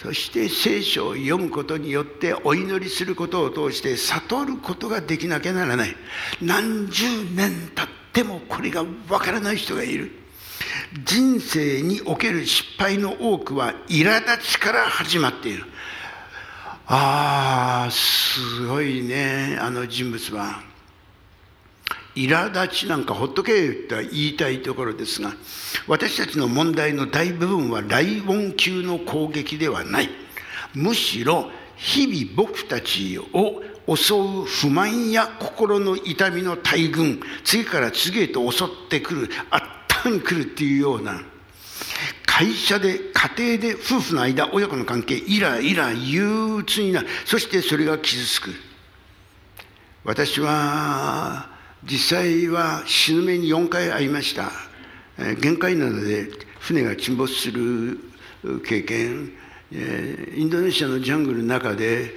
[0.01, 5.95] そして聖書を読むことによってお祈りすることを通して悟ることができなきゃならない。
[6.41, 10.11] 何十年経ってもこれがわからない人がいる。
[11.05, 15.65] 人生における失敗の多くは苛立ちから始まっている。
[16.87, 20.70] ああすごいねあの人物は。
[22.15, 25.33] 苛立ちなんかほっとけと言いたいところですが
[25.87, 30.09] 私たちの問題の大部分は雷音級の攻撃ではない。
[30.75, 33.63] むしろ日々僕たちを
[33.97, 41.23] 襲う不満や心の痛みの大群次から次へと襲ってくるあったに来るっていうような
[42.25, 42.99] 会社で
[43.37, 47.09] 家庭で夫婦の間親子の関係イライラ憂鬱になる。
[47.25, 48.51] そしてそれが傷つく。
[50.05, 51.50] 私は
[51.85, 54.51] 実際は死ぬ目に4回会いました。
[55.41, 56.29] 限界なので
[56.61, 57.99] 船が沈没する
[58.67, 59.33] 経験。
[59.73, 62.15] インドネシアのジャングルの中で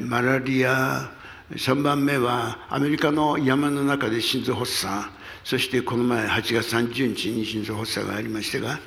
[0.00, 1.10] マラリア
[1.50, 5.10] 3番目はアメリカの山の中で心臓発作。
[5.44, 8.78] そしてこの前8月30日に心臓発作がありましたが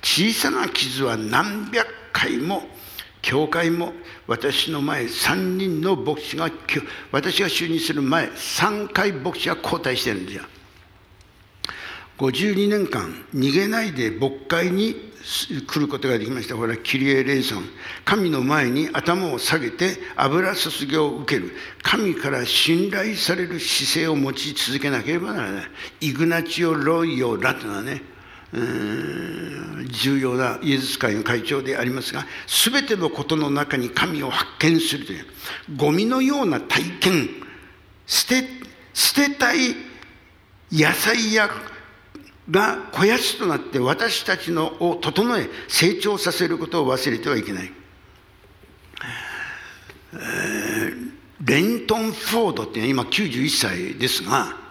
[0.00, 2.68] 小さな傷は何百回も
[3.24, 3.94] 教会も
[4.26, 6.50] 私の前3人の牧師が
[7.10, 10.44] 私が就任する前3回牧師が交代してるんですよ。
[12.18, 14.94] 52年間逃げないで牧会に
[15.66, 16.54] 来ることができました。
[16.54, 17.64] これはキリエ・レイソン。
[18.04, 21.50] 神の前に頭を下げて油注ぎを受ける。
[21.82, 25.64] 神から信頼される姿勢を持ち続けなければならない。
[26.02, 28.13] イグナチオ・ロイオ・ラというのね
[28.52, 35.26] 重要なイエズス会の会長でありますが全てのことの中に神を発見するという
[35.76, 37.28] ゴミのような体験
[38.06, 38.44] 捨て
[38.92, 39.74] 捨てたい
[40.70, 41.48] 野菜や
[42.50, 47.72] が肥やしとなって私たちのを整え成長させることを忘れてはいけない、
[50.12, 54.63] えー、レントン・フォードっていうのは今91歳ですが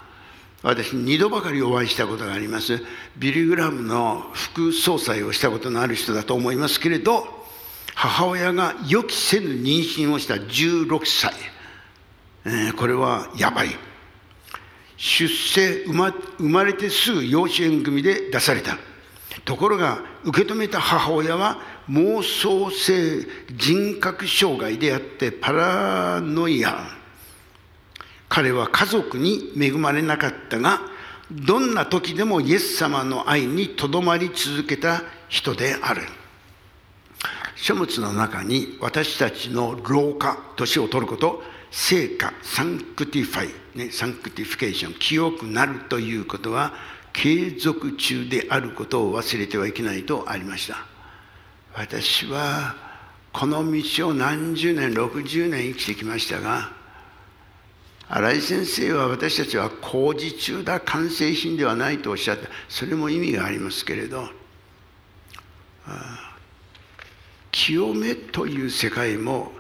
[0.64, 2.82] 私2度ばかりお会いしたことがあります。
[3.18, 7.28] ビリグラムの副総裁をしたことのある人だと思いますけれど
[7.94, 11.34] 母親が予期せぬ妊娠をした16歳、
[12.46, 13.70] えー、これはやばい。
[14.96, 18.78] 出生生ま生まれてすぐ養子縁組で出された。
[19.44, 21.58] ところが受け止めた母親は
[21.90, 27.03] 妄想性人格障害であってパラノイア。
[28.34, 30.82] 彼は家族に恵まれなかったが
[31.30, 36.02] どんな時でもイエス様の愛にとどまり続けた人である。
[37.56, 46.74] 書物の中に私たちの老化年を取ること聖化 sanctify、ね、 sanctification 清くなるということは
[47.14, 50.78] 継続中であることを忘れてはいけないとありました。
[51.76, 52.76] 私は
[53.32, 56.82] この道を何十年60年生きてきましたが
[58.10, 64.30] 新井先生は私たちは工事中だ完成品ではないとおっしゃったそれも意味がありますけれど
[67.52, 69.52] 清めという世界も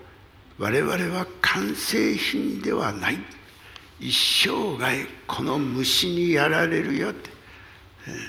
[0.57, 3.17] 我々は完成品ではない
[3.99, 7.29] 一生涯この虫にやられるよって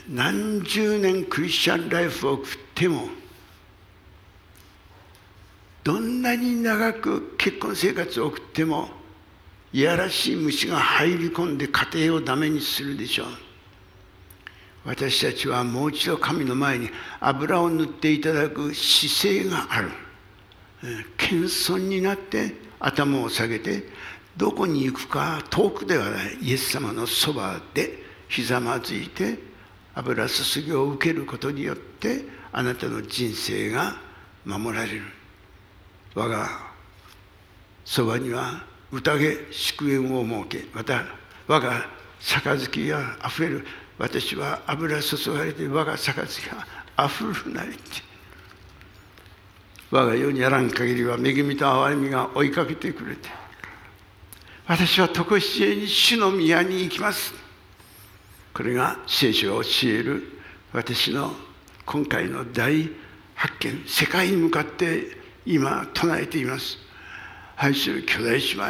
[0.08, 3.08] 何十年クリスチャンライフを送っても
[5.82, 8.88] どんなに長く結婚生活を送っても
[9.74, 13.26] いやらしい虫が入り込んで家庭をダメにするでしょう。
[14.84, 19.90] 私たちはもう一度神の前に油を塗っていただく姿勢がある。
[21.16, 23.88] 謙遜になって頭を下げて
[24.36, 27.98] どこに行くか遠くではないイエス様のそばで
[28.28, 29.40] ひざまずいて
[29.96, 33.96] 油注ぎを受けることによってあなたの人生が
[34.44, 35.02] 守られる。
[36.14, 36.48] 我が
[37.84, 41.04] そばには宴祝宴を設けまた
[41.46, 41.86] 我が
[42.20, 43.66] 杯があふれる。
[43.96, 46.66] 私は油注がれて我が杯が
[46.96, 47.80] あふるなりって。
[49.90, 53.28] 我が世にあらん限りは恵みと憐れみが追いかけてくれて。
[54.66, 57.34] 私は常しえに主の宮に行きます。
[58.54, 60.40] これが聖書が教える
[60.72, 61.32] 私の
[61.84, 62.88] 今回の大
[63.34, 66.78] 発見世界に向かって今唱えています。
[67.56, 68.64] 愛する兄弟姉妹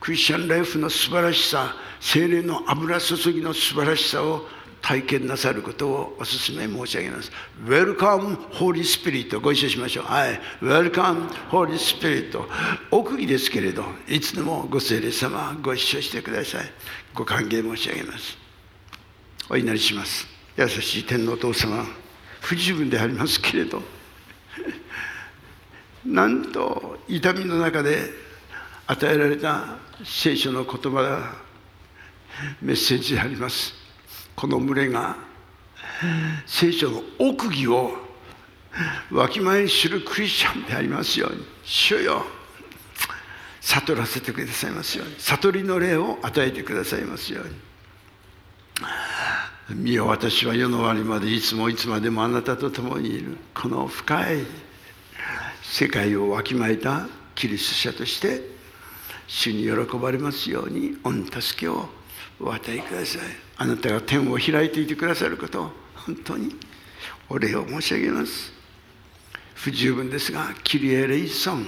[0.00, 4.46] クリスチャンライフの素晴らしさ精霊の油注ぎの素晴らしさを
[4.84, 7.32] 体験なさることをお勧め申し上げます。
[7.64, 10.04] Welcome Holy Spirit ご一緒しましょう。
[10.04, 10.38] はい。
[10.60, 12.38] Welcome Holy Spirit
[12.90, 16.70] 奥義ですけれどいつでもご聖霊様ご一緒してください。
[17.14, 18.36] ご歓迎申し上げます。
[19.48, 20.26] お祈りします。
[20.58, 21.82] 優しい天皇お父様
[22.42, 23.82] 不十分でありますけれど
[26.04, 28.10] なんと痛みの中で
[28.86, 31.32] 与えられた聖書の言葉が
[32.60, 33.74] メッセージであります。
[34.36, 35.16] この群れが
[36.46, 37.92] 聖書の奥義を
[39.10, 42.24] わきまえに知るクリスチャンでありますように主よ
[43.60, 47.54] 悟らせてくださいますように悟りの霊を与えてくださいますように。
[49.70, 54.44] 見よ私は世の終わりまでいつもいつまでもあなたと共にいるこの深い
[55.76, 58.42] 世界をわきまえたキリスト者として
[59.26, 61.10] 主に喜ばれますように御
[61.40, 61.88] 助けを
[62.40, 63.22] お与えください。
[63.56, 66.54] あなたが天を開いていてくださることを本当に
[67.28, 68.52] お礼を申し上げます。
[69.56, 71.66] 不十分ですがキリエレイソン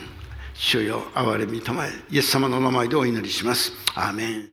[0.55, 3.73] 主よ憐れみたまえイエス様の名前でお祈りします。
[3.97, 4.45] アーメン。